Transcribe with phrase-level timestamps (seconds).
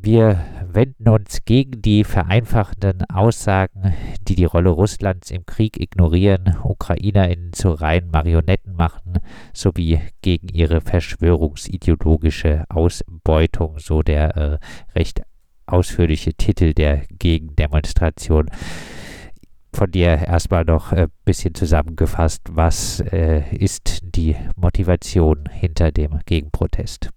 [0.00, 3.94] Wir wenden uns gegen die vereinfachenden Aussagen,
[4.28, 9.14] die die Rolle Russlands im Krieg ignorieren, UkrainerInnen zu reinen Marionetten machen,
[9.52, 14.58] sowie gegen ihre verschwörungsideologische Ausbeutung, so der äh,
[14.94, 15.22] recht
[15.66, 18.50] ausführliche Titel der Gegendemonstration.
[19.72, 26.20] Von dir erstmal noch ein äh, bisschen zusammengefasst, was äh, ist die Motivation hinter dem
[26.24, 27.10] Gegenprotest?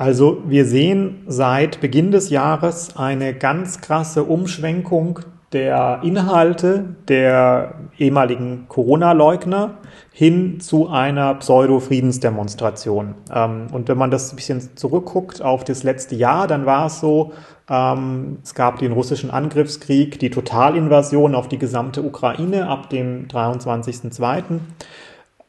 [0.00, 5.18] Also wir sehen seit Beginn des Jahres eine ganz krasse Umschwenkung
[5.52, 9.74] der Inhalte der ehemaligen Corona-Leugner
[10.10, 13.14] hin zu einer Pseudo-Friedensdemonstration.
[13.30, 17.00] Ähm, und wenn man das ein bisschen zurückguckt auf das letzte Jahr, dann war es
[17.00, 17.32] so,
[17.68, 24.60] ähm, es gab den russischen Angriffskrieg, die Totalinvasion auf die gesamte Ukraine ab dem 23.02.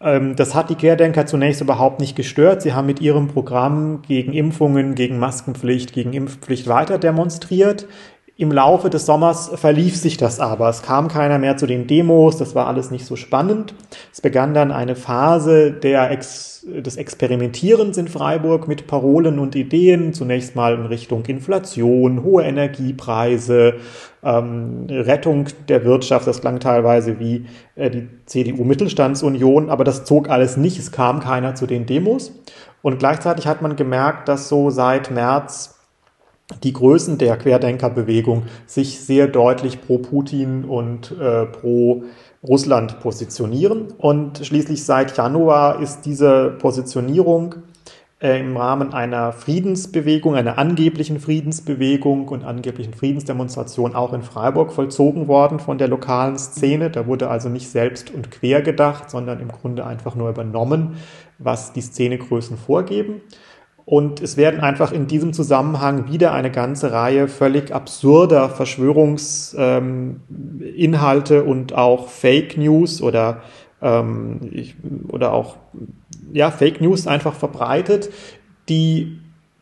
[0.03, 2.61] Ähm, das hat die Querdenker zunächst überhaupt nicht gestört.
[2.61, 7.87] Sie haben mit ihrem Programm gegen Impfungen, gegen Maskenpflicht, gegen Impfpflicht weiter demonstriert.
[8.41, 10.67] Im Laufe des Sommers verlief sich das aber.
[10.67, 13.75] Es kam keiner mehr zu den Demos, das war alles nicht so spannend.
[14.11, 20.55] Es begann dann eine Phase Ex des Experimentierens in Freiburg mit Parolen und Ideen, zunächst
[20.55, 23.75] mal in Richtung Inflation, hohe Energiepreise,
[24.23, 27.45] ähm, Rettung der Wirtschaft, das klang teilweise wie
[27.75, 32.31] äh, die CDU-Mittelstandsunion, aber das zog alles nicht, es kam keiner zu den Demos.
[32.81, 35.70] Und gleichzeitig hat man gemerkt, dass so seit März
[36.63, 42.03] die Größen der Querdenkerbewegung sich sehr deutlich pro Putin und äh, pro
[42.43, 43.93] Russland positionieren.
[43.97, 47.55] Und schließlich seit Januar ist diese Positionierung
[48.21, 55.27] äh, im Rahmen einer Friedensbewegung, einer angeblichen Friedensbewegung und angeblichen Friedensdemonstration auch in Freiburg vollzogen
[55.27, 56.89] worden von der lokalen Szene.
[56.89, 60.97] Da wurde also nicht selbst und quer gedacht, sondern im Grunde einfach nur übernommen,
[61.39, 63.21] was die Szenegrößen vorgeben.
[63.85, 71.47] Und es werden einfach in diesem Zusammenhang wieder eine ganze Reihe völlig absurder Verschwörungsinhalte ähm,
[71.47, 73.41] und auch Fake News oder,
[73.81, 74.75] ähm, ich,
[75.09, 75.57] oder auch
[76.31, 78.11] ja, Fake News einfach verbreitet,
[78.69, 79.17] die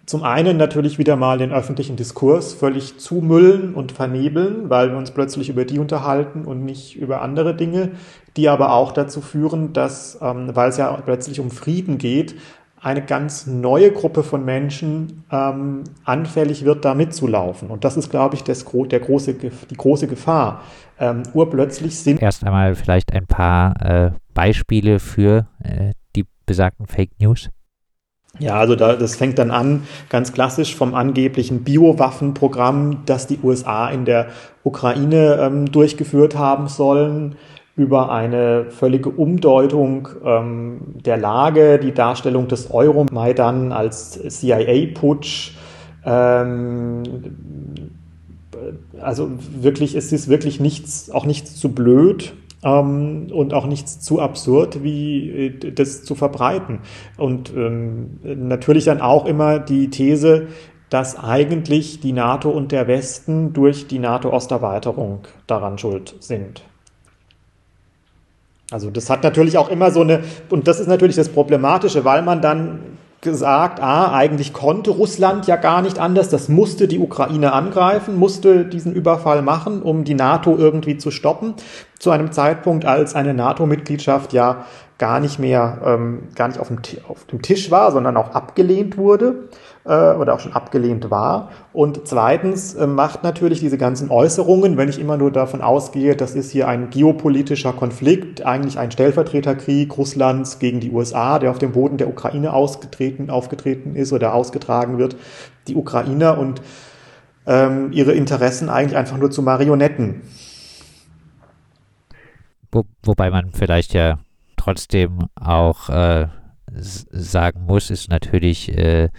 [0.09, 5.11] zum einen natürlich wieder mal den öffentlichen Diskurs völlig zumüllen und vernebeln, weil wir uns
[5.11, 7.91] plötzlich über die unterhalten und nicht über andere Dinge,
[8.35, 12.33] die aber auch dazu führen, dass, ähm, weil es ja plötzlich um Frieden geht,
[12.81, 17.69] eine ganz neue Gruppe von Menschen ähm, anfällig wird, da mitzulaufen.
[17.69, 20.63] Und das ist, glaube ich, das, der große, die große Gefahr.
[21.01, 22.21] Ähm, urplötzlich sind.
[22.21, 27.49] Erst einmal vielleicht ein paar äh, Beispiele für äh, die besagten Fake News.
[28.37, 33.89] Ja, also da, das fängt dann an, ganz klassisch vom angeblichen Biowaffenprogramm, das die USA
[33.89, 34.27] in der
[34.63, 37.35] Ukraine ähm, durchgeführt haben sollen
[37.79, 45.53] über eine völlige Umdeutung ähm, der Lage, die Darstellung des Euromaidan als CIA-Putsch.
[46.03, 47.03] Ähm,
[48.99, 49.29] also
[49.61, 54.83] wirklich, es ist wirklich nichts, auch nichts zu blöd ähm, und auch nichts zu absurd,
[54.83, 56.79] wie äh, das zu verbreiten.
[57.15, 60.47] Und ähm, natürlich dann auch immer die These,
[60.89, 66.63] dass eigentlich die NATO und der Westen durch die NATO-Osterweiterung daran schuld sind.
[68.71, 72.21] Also das hat natürlich auch immer so eine, und das ist natürlich das Problematische, weil
[72.21, 72.79] man dann
[73.21, 78.65] gesagt, ah, eigentlich konnte Russland ja gar nicht anders, das musste die Ukraine angreifen, musste
[78.65, 81.55] diesen Überfall machen, um die NATO irgendwie zu stoppen,
[81.97, 84.65] zu einem Zeitpunkt, als eine NATO-Mitgliedschaft ja
[84.97, 88.97] gar nicht mehr, ähm, gar nicht auf dem, auf dem Tisch war, sondern auch abgelehnt
[88.97, 89.49] wurde
[89.89, 91.51] oder auch schon abgelehnt war.
[91.73, 96.35] Und zweitens äh, macht natürlich diese ganzen Äußerungen, wenn ich immer nur davon ausgehe, das
[96.35, 101.71] ist hier ein geopolitischer Konflikt, eigentlich ein Stellvertreterkrieg Russlands gegen die USA, der auf dem
[101.71, 105.15] Boden der Ukraine ausgetreten, aufgetreten ist oder ausgetragen wird,
[105.67, 106.61] die Ukrainer und
[107.47, 110.21] ähm, ihre Interessen eigentlich einfach nur zu Marionetten.
[112.71, 114.19] Wo, wobei man vielleicht ja
[114.55, 116.27] trotzdem auch äh,
[116.71, 119.09] sagen muss, ist natürlich äh,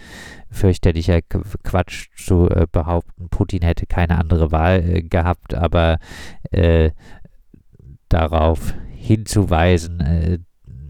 [0.51, 5.97] fürchterlicher Quatsch zu äh, behaupten, Putin hätte keine andere Wahl äh, gehabt, aber
[6.51, 6.91] äh,
[8.09, 10.39] darauf hinzuweisen, äh,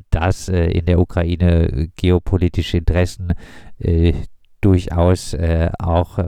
[0.09, 3.33] dass äh, in der Ukraine geopolitische Interessen
[3.80, 4.13] äh,
[4.59, 5.36] durchaus
[5.80, 6.19] auch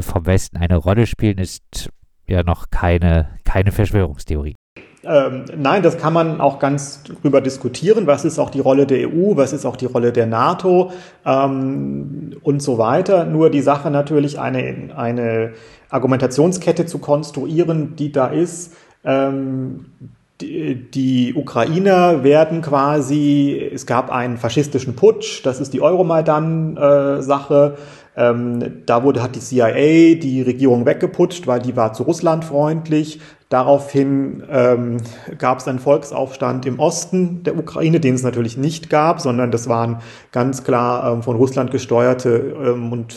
[0.00, 1.90] vom Westen eine Rolle spielen, ist
[2.28, 4.54] ja noch keine, keine Verschwörungstheorie.
[5.08, 8.06] Ähm, nein, das kann man auch ganz drüber diskutieren.
[8.06, 9.36] Was ist auch die Rolle der EU?
[9.36, 10.92] Was ist auch die Rolle der NATO?
[11.24, 13.24] Ähm, und so weiter.
[13.24, 15.52] Nur die Sache natürlich, eine, eine
[15.88, 18.74] Argumentationskette zu konstruieren, die da ist.
[19.04, 19.86] Ähm,
[20.40, 27.76] die, Ukrainer werden quasi, es gab einen faschistischen Putsch, das ist die Euromaidan-Sache.
[27.76, 27.80] Äh,
[28.18, 33.20] Ähm, da wurde, hat die CIA die Regierung weggeputscht, weil die war zu Russland freundlich.
[33.48, 34.98] Daraufhin ähm,
[35.38, 39.68] gab es einen Volksaufstand im Osten der Ukraine, den es natürlich nicht gab, sondern das
[39.68, 40.00] waren
[40.32, 43.16] ganz klar ähm, von Russland gesteuerte ähm, und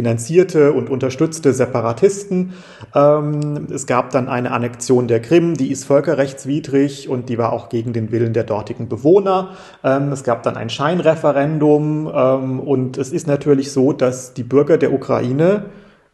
[0.00, 2.54] finanzierte und unterstützte Separatisten.
[2.94, 7.68] Ähm, es gab dann eine Annexion der Krim, die ist völkerrechtswidrig und die war auch
[7.68, 9.50] gegen den Willen der dortigen Bewohner.
[9.84, 14.78] Ähm, es gab dann ein Scheinreferendum ähm, und es ist natürlich so, dass die Bürger
[14.78, 15.66] der Ukraine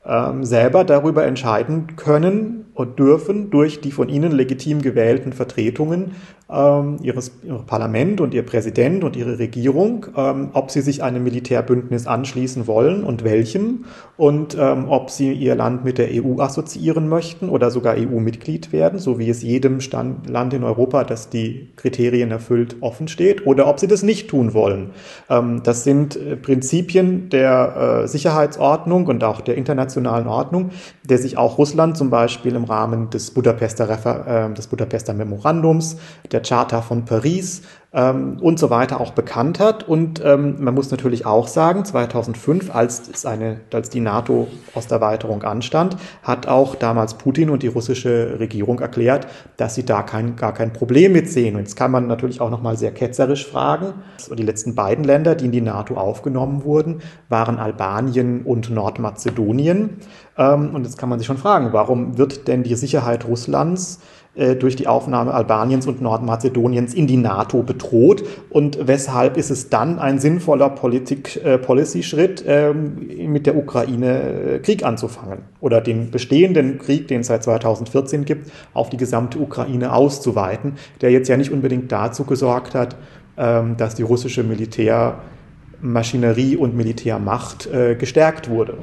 [0.05, 6.13] ähm, selber darüber entscheiden können dürfen durch die von ihnen legitim gewählten Vertretungen
[6.49, 11.25] ähm, ihres, ihr Parlament und ihr Präsident und ihre Regierung, ähm, ob sie sich einem
[11.25, 13.87] Militärbündnis anschließen wollen und welchem
[14.17, 18.99] und ähm, ob sie ihr Land mit der EU assoziieren möchten oder sogar EU-Mitglied werden,
[18.99, 23.67] so wie es jedem Stand, Land in Europa, das die Kriterien erfüllt, offen steht, oder
[23.67, 24.91] ob sie das nicht tun wollen.
[25.29, 30.71] Ähm, das sind äh, Prinzipien der äh, Sicherheitsordnung und auch der internationalen Ordnung,
[31.03, 35.97] der sich auch Russland zum Beispiel im Rahmen des Budapester, Refer äh, des Budapester Memorandums,
[36.31, 37.63] der Charta von Paris
[37.97, 39.89] ähm, und so weiter auch bekannt hat.
[39.89, 46.47] Und ähm, man muss natürlich auch sagen, 2005, als, eine, als die NATO-Osterweiterung anstand, hat
[46.47, 49.27] auch damals Putin und die russische Regierung erklärt,
[49.57, 51.55] dass sie da kein, gar kein Problem mit sehen.
[51.57, 53.95] Und jetzt kann man natürlich auch nochmal sehr ketzerisch fragen.
[54.31, 57.01] Die letzten beiden Länder, die in die NATO aufgenommen wurden,
[57.31, 59.97] waren Albanien und Nordmazedonien.
[60.37, 64.01] Ähm, und jetzt kann man sich schon fragen, warum wird denn die Sicherheit Russlands
[64.37, 69.99] durch die Aufnahme Albaniens und Nordmazedoniens in die NATO bedroht und weshalb ist es dann
[69.99, 76.79] ein sinnvoller Politik, äh, Policy-Schritt, ähm, mit der Ukraine äh, Krieg anzufangen oder den bestehenden
[76.79, 81.51] Krieg, den es seit 2014 gibt, auf die gesamte Ukraine auszuweiten, der jetzt ja nicht
[81.51, 82.97] unbedingt dazu gesorgt hat,
[83.37, 88.75] ähm, dass die russische Militärmaschinerie und Militärmacht äh, gestärkt wurde.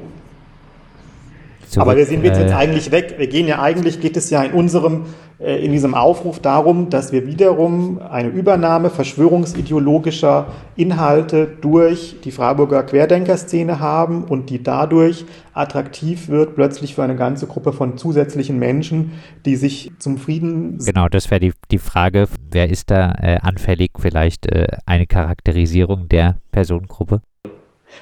[1.68, 3.16] Zurück, Aber wir sind jetzt, äh, jetzt eigentlich weg.
[3.18, 5.06] Wir gehen ja eigentlich, geht es ja in unserem, äh,
[5.44, 10.46] in diesem Aufruf darum, dass wir wiederum eine Übernahme verschwörungsideologischer
[10.76, 17.46] Inhalte durch die Freiburger Querdenkerszene haben und die dadurch attraktiv wird, plötzlich für eine ganze
[17.46, 19.12] Gruppe von zusätzlichen Menschen,
[19.44, 20.78] die sich zum Frieden.
[20.78, 23.90] Genau, das wäre die, die Frage, wer ist da äh, anfällig?
[23.98, 27.20] Vielleicht äh, eine Charakterisierung der Personengruppe?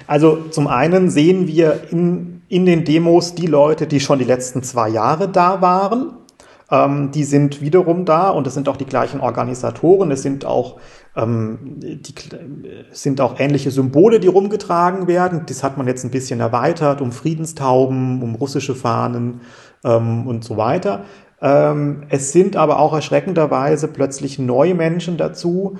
[0.07, 4.63] Also zum einen sehen wir in, in den Demos die Leute, die schon die letzten
[4.63, 6.13] zwei Jahre da waren.
[6.73, 10.11] Ähm, die sind wiederum da und es sind auch die gleichen Organisatoren.
[10.11, 10.81] Es sind auch,
[11.15, 12.15] ähm, die,
[12.91, 15.43] sind auch ähnliche Symbole, die rumgetragen werden.
[15.47, 19.43] Das hat man jetzt ein bisschen erweitert um Friedenstauben, um russische Fahnen
[19.85, 21.05] ähm, und so weiter.
[21.43, 25.77] Ähm, es sind aber auch erschreckenderweise plötzlich neue Menschen dazu,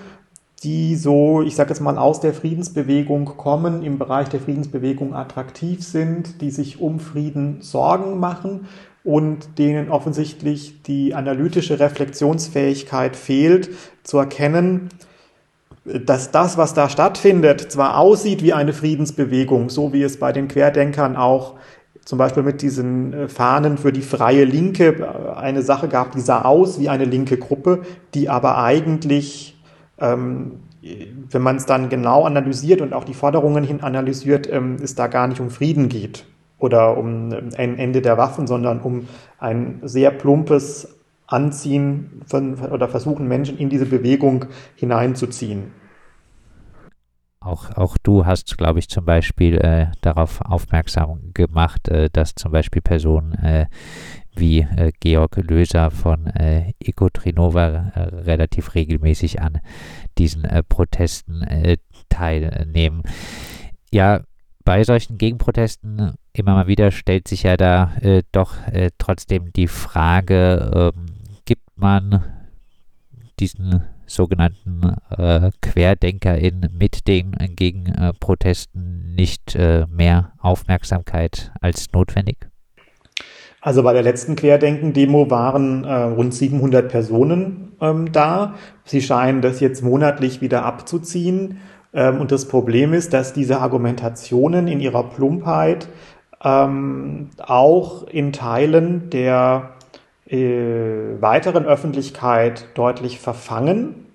[0.63, 5.83] die so, ich sage jetzt mal, aus der Friedensbewegung kommen, im Bereich der Friedensbewegung attraktiv
[5.83, 8.67] sind, die sich um Frieden Sorgen machen
[9.05, 13.71] und denen offensichtlich die analytische Reflexionsfähigkeit fehlt,
[14.03, 14.91] zu erkennen,
[15.85, 20.47] dass das, was da stattfindet, zwar aussieht wie eine Friedensbewegung, so wie es bei den
[20.47, 21.55] Querdenkern auch
[22.05, 26.21] zum Beispiel mit diesen äh, Fahnen für die freie Linke äh, eine Sache gab, die
[26.21, 27.83] sah aus wie eine linke Gruppe,
[28.15, 29.57] die aber eigentlich
[29.99, 34.97] ähm, wenn man es dann genau analysiert und auch die Forderungen hin analysiert, ähm, es
[34.97, 36.25] da gar nicht um Frieden geht
[36.63, 39.09] oder um ein Ende der Waffen, sondern um
[39.39, 40.97] ein sehr plumpes
[41.27, 44.45] Anziehen von, oder versuchen, Menschen in diese Bewegung
[44.77, 45.73] hineinzuziehen.
[47.41, 52.53] Auch, auch du hast, glaube ich, zum Beispiel äh, darauf aufmerksam gemacht, äh, dass zum
[52.53, 53.67] Beispiel Personen äh,
[54.37, 59.59] wie äh, Georg Löser von äh, Ecotrinova äh, relativ regelmäßig an
[60.19, 61.45] diesen äh, Protesten
[62.09, 63.03] teilnehmen.
[63.91, 64.21] Ja,
[64.65, 68.55] bei solchen Gegenprotesten immer mal wieder stellt sich ja da äh, doch
[68.99, 71.07] trotzdem die Frage, ähm,
[71.45, 72.25] gibt man
[73.41, 82.49] diesen sogenannten äh, QuerdenkerInnen mit den Gegenprotesten nicht äh, mehr Aufmerksamkeit als notwendig?
[83.61, 88.55] Also bei der letzten Querdenken-Demo waren äh, rund 700 Personen ähm, da.
[88.85, 91.59] Sie scheinen das jetzt monatlich wieder abzuziehen.
[91.93, 95.89] Ähm, und das Problem ist, dass diese Argumentationen in ihrer Plumpheit
[96.43, 99.71] ähm, auch in Teilen der
[100.27, 104.07] äh, weiteren Öffentlichkeit deutlich verfangen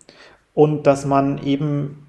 [0.54, 2.08] und dass man eben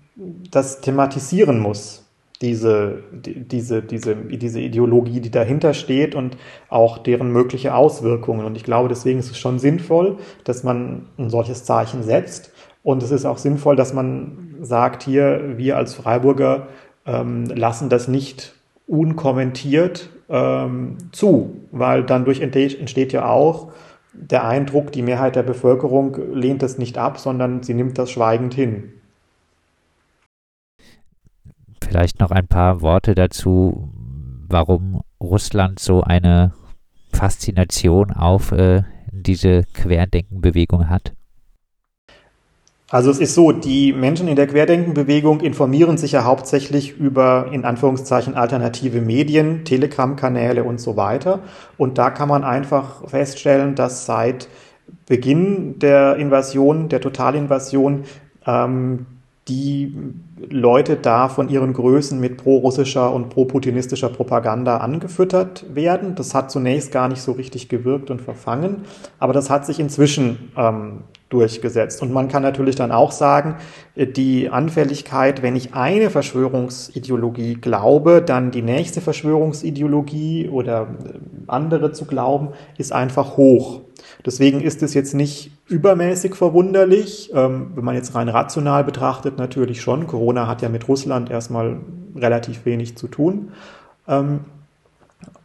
[0.51, 2.09] das thematisieren muss
[2.41, 6.37] diese, diese, diese, diese Ideologie, die dahinter steht und
[6.69, 8.47] auch deren mögliche Auswirkungen.
[8.47, 12.53] Und ich glaube, deswegen ist es schon sinnvoll, dass man ein solches Zeichen setzt.
[12.85, 16.69] Und es ist auch sinnvoll, dass man sagt, hier, wir als Freiburger
[17.07, 18.55] ähm, lassen das nicht
[18.87, 23.73] unkommentiert ähm, zu, weil dann durch entsteht ja auch
[24.21, 28.55] der Eindruck, die Mehrheit der Bevölkerung lehnt das nicht ab, sondern sie nimmt das schweigend
[28.55, 28.93] hin.
[31.83, 33.91] Vielleicht noch ein paar Worte dazu,
[34.49, 36.53] warum Russland so eine
[37.13, 41.15] Faszination auf äh, diese Querdenkenbewegung hat.
[42.91, 47.67] Also es ist so, die Menschen in der Querdenkenbewegung informieren sich ja hauptsächlich über in
[47.67, 51.41] Anführungszeichen alternative Medien, Telegram-Kanäle und so weiter.
[51.77, 54.49] Und da kann man einfach feststellen, dass seit
[55.05, 58.05] Beginn der Invasion, der Totalinvasion,
[58.47, 59.05] ähm,
[59.49, 59.95] die
[60.51, 66.15] Leute da von ihren Größen mit pro-russischer und pro-putinistischer Propaganda angefüttert werden.
[66.15, 68.83] Das hat zunächst gar nicht so richtig gewirkt und verfangen,
[69.19, 72.03] aber das hat sich inzwischen ähm, durchgesetzt.
[72.03, 73.57] Und man kann natürlich dann auch sagen,
[73.97, 80.89] die Anfälligkeit, wenn ich eine Verschwörungsideologie glaube, dann die nächste Verschwörungsideologie oder
[81.47, 83.83] andere zu glauben, ist einfach hoch.
[84.25, 89.81] Deswegen ist es jetzt nicht übermäßig verwunderlich, ähm, wenn man jetzt rein rational betrachtet, natürlich
[89.81, 90.07] schon.
[90.07, 91.77] Corona hat ja mit Russland erstmal
[92.17, 93.53] relativ wenig zu tun.
[94.07, 94.41] Ähm,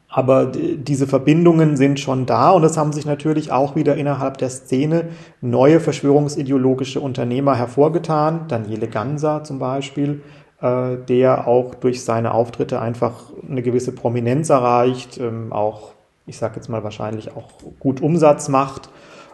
[0.08, 4.50] aber diese Verbindungen sind schon da und es haben sich natürlich auch wieder innerhalb der
[4.50, 5.10] Szene
[5.42, 8.42] neue verschwörungsideologische Unternehmer hervorgetan.
[8.48, 10.22] Daniele Ganser zum Beispiel,
[10.62, 15.94] äh, der auch durch seine Auftritte einfach eine gewisse Prominenz erreicht, ähm, auch,
[16.28, 17.50] ich sage jetzt mal wahrscheinlich auch
[17.80, 18.90] gut Umsatz macht.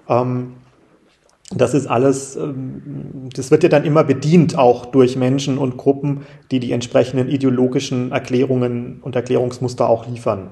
[0.07, 0.53] Ähm,
[1.55, 6.21] das ist alles, ähm, das wird ja dann immer bedient auch durch Menschen und Gruppen,
[6.51, 10.51] die die entsprechenden ideologischen Erklärungen und Erklärungsmuster auch liefern.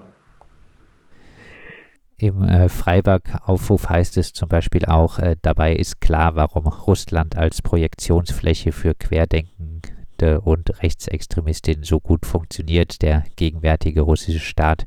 [2.20, 7.62] Im äh, Freiburg-Aufruf heißt es zum Beispiel auch, äh, dabei ist klar, warum Russland als
[7.62, 13.02] Projektionsfläche für Querdenkende und Rechtsextremistinnen so gut funktioniert.
[13.02, 14.86] Der gegenwärtige russische Staat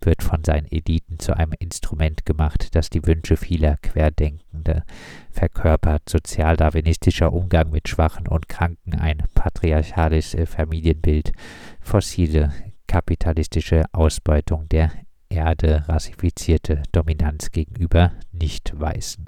[0.00, 4.84] wird von seinen Eliten zu einem Instrument gemacht, das die Wünsche vieler Querdenkende
[5.30, 6.08] verkörpert.
[6.08, 11.32] Sozialdarwinistischer Umgang mit Schwachen und Kranken, ein patriarchales äh, Familienbild,
[11.80, 12.52] fossile
[12.86, 14.90] kapitalistische Ausbeutung der
[15.30, 19.26] Erde rassifizierte Dominanz gegenüber Nicht-Weißen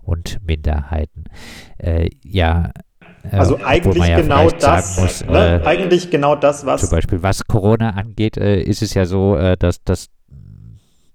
[0.00, 1.24] und Minderheiten.
[1.76, 2.72] Äh, ja,
[3.30, 5.62] äh, also eigentlich ja genau das, muss, ne?
[5.62, 9.36] äh, eigentlich genau das, was zum Beispiel was Corona angeht, äh, ist es ja so,
[9.36, 10.08] äh, dass, dass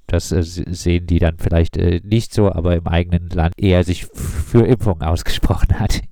[0.07, 4.67] das äh, sehen die dann vielleicht nicht so, aber im eigenen Land eher sich für
[4.67, 6.03] Impfungen ausgesprochen hat.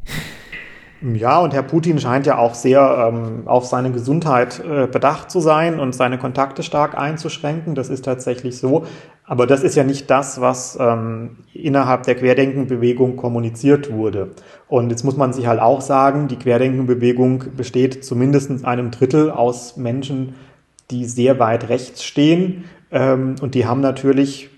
[1.12, 5.40] Ja, und Herr Putin scheint ja auch sehr ähm, auf seine Gesundheit äh, bedacht zu
[5.40, 7.74] sein und seine Kontakte stark einzuschränken.
[7.74, 8.86] Das ist tatsächlich so.
[9.26, 14.30] Aber das ist ja nicht das, was ähm, innerhalb der Querdenkenbewegung kommuniziert wurde.
[14.66, 19.76] Und jetzt muss man sich halt auch sagen, die Querdenkenbewegung besteht zumindest einem Drittel aus
[19.76, 20.34] Menschen,
[20.90, 24.50] die sehr weit rechts stehen ähm, und die haben natürlich,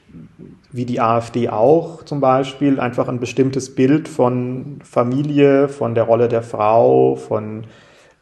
[0.77, 6.29] wie die AfD auch zum Beispiel, einfach ein bestimmtes Bild von Familie, von der Rolle
[6.29, 7.65] der Frau, von,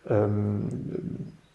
[0.08, 0.68] ähm,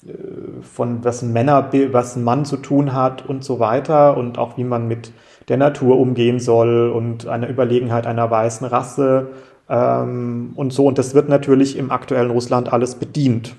[0.06, 4.38] äh, von was ein Männer, was ein Mann zu tun hat und so weiter und
[4.38, 5.14] auch wie man mit
[5.48, 9.30] der Natur umgehen soll und einer Überlegenheit einer weißen Rasse
[9.70, 10.86] ähm, und so.
[10.86, 13.56] Und das wird natürlich im aktuellen Russland alles bedient.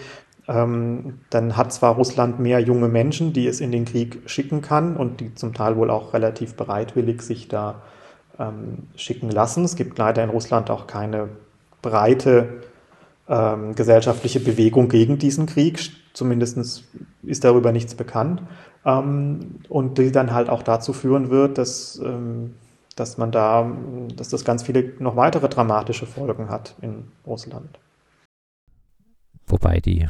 [0.47, 4.97] ähm, dann hat zwar Russland mehr junge Menschen, die es in den Krieg schicken kann
[4.97, 7.83] und die zum Teil wohl auch relativ bereitwillig sich da
[8.39, 9.65] ähm, schicken lassen.
[9.65, 11.29] Es gibt leider in Russland auch keine
[11.83, 12.63] breite
[13.27, 15.91] ähm, gesellschaftliche Bewegung gegen diesen Krieg.
[16.19, 16.83] Zumindest
[17.23, 18.41] ist darüber nichts bekannt.
[18.83, 22.55] Ähm, und die dann halt auch dazu führen wird, dass, ähm,
[22.97, 23.71] dass man da,
[24.17, 27.79] dass das ganz viele noch weitere dramatische Folgen hat in Russland.
[29.47, 30.09] Wobei die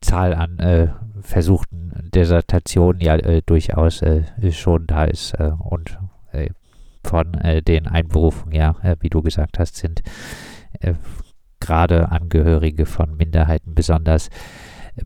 [0.00, 0.88] Zahl an äh,
[1.20, 4.22] versuchten Desertation ja äh, durchaus äh,
[4.52, 5.98] schon da ist äh, und
[6.32, 6.48] äh,
[7.04, 10.00] von äh, den Einberufungen, ja, wie du gesagt hast, sind
[11.60, 14.30] gerade Angehörige von Minderheiten besonders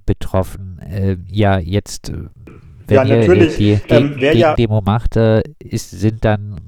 [0.07, 0.81] betroffen.
[1.31, 2.13] ja, jetzt
[2.87, 6.61] wenn ja, ihr die ähm, Geg ja Demo macht, ist, sind dann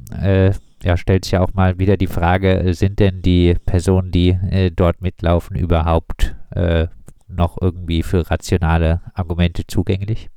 [0.86, 4.70] ja, stellt sich ja auch mal wieder die Frage, sind denn die Personen, die äh,
[4.70, 6.86] dort mitlaufen, überhaupt äh,
[7.28, 10.30] noch irgendwie für rationale Argumente zugänglich?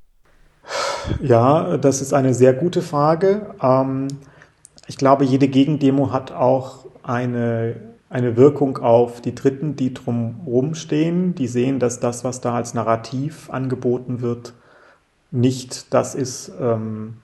[1.22, 3.54] Ja, das ist eine sehr gute Frage.
[3.62, 4.08] Ähm,
[4.88, 7.76] ich glaube, jede Gegendemo hat auch eine,
[8.10, 11.36] eine Wirkung auf die Dritten, die drumherum stehen.
[11.36, 14.54] Die sehen, dass das, was da als Narrativ angeboten wird,
[15.32, 17.18] nicht das ist, ähm,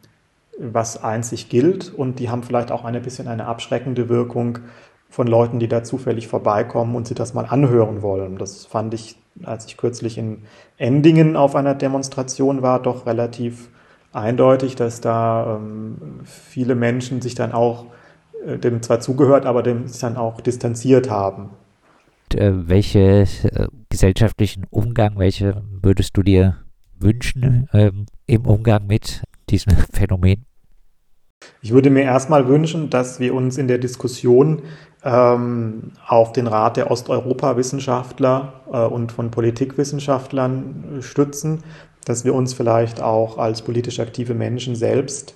[0.60, 1.92] was einzig gilt.
[1.94, 4.60] Und die haben vielleicht auch ein bisschen eine abschreckende Wirkung
[5.10, 8.38] von Leuten, die da zufällig vorbeikommen und sich das mal anhören wollen.
[8.38, 10.44] Das fand ich, als ich kürzlich in
[10.78, 13.70] Endingen auf einer Demonstration war, doch relativ
[14.14, 17.86] eindeutig, dass da ähm, viele Menschen sich dann auch
[18.46, 21.50] dem zwar zugehört, aber dem sich dann auch distanziert haben.
[22.34, 26.58] Äh, welche äh, gesellschaftlichen Umgang, welche würdest du dir
[27.00, 30.46] wünschen ähm, im Umgang mit diesem Phänomen?
[31.62, 34.64] Ich würde mir erstmal wünschen, dass wir uns in der Diskussion
[35.04, 41.64] ähm, auf den Rat der Osteuropa-Wissenschaftler äh, und von Politikwissenschaftlern stützen,
[42.06, 45.36] dass wir uns vielleicht auch als politisch aktive Menschen selbst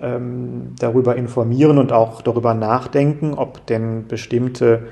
[0.00, 4.88] ähm, darüber informieren und auch darüber nachdenken, ob denn bestimmte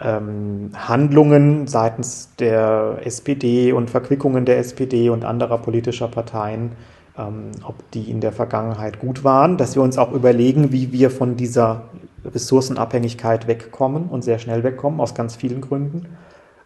[0.00, 6.72] ähm, Handlungen seitens der SPD und Verquickungen der SPD und anderer politischer Parteien
[7.18, 11.10] ähm, ob die in der Vergangenheit gut waren, dass wir uns auch überlegen, wie wir
[11.10, 11.84] von dieser
[12.24, 16.06] Ressourcenabhängigkeit wegkommen und sehr schnell wegkommen, aus ganz vielen Gründen.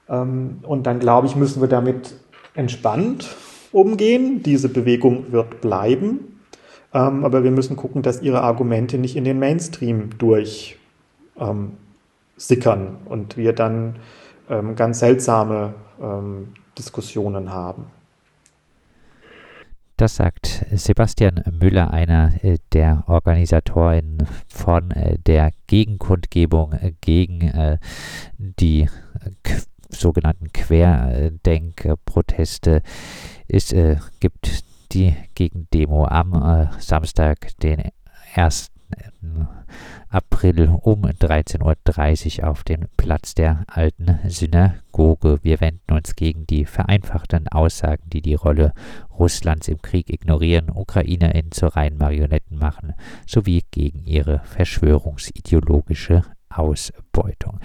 [0.08, 2.16] Ähm, und dann, glaube ich, müssen wir damit
[2.54, 3.36] entspannt
[3.72, 4.42] umgehen.
[4.42, 6.29] Diese Bewegung wird bleiben,
[6.92, 10.78] ähm, aber wir müssen gucken, dass ihre Argumente nicht in den Mainstream durch
[11.38, 11.72] ähm,
[12.36, 13.96] sickern und wir dann
[14.48, 17.86] ähm, ganz seltsame ähm, Diskussionen haben.
[20.00, 27.78] Das sagt Sebastian Müller, einer äh, der Organisatoren von äh, der Gegenkundgebung äh, gegen
[28.38, 28.88] die
[29.90, 32.80] sogenannten Querdenkproteste.
[33.46, 33.74] Es
[34.20, 37.90] gibt die Gegendemo am Samstag, den
[38.34, 38.70] 1.
[40.08, 45.38] April um 13.30 Uhr auf dem Platz der alten Synagoge.
[45.42, 48.72] Wir wenden uns gegen die vereinfachten Aussagen, die die Rolle
[49.16, 52.94] Russlands im Krieg ignorieren, UkrainerInnen zu reinen Marionetten machen,
[53.26, 57.60] sowie gegen ihre verschwörungsideologische Ausbeutung.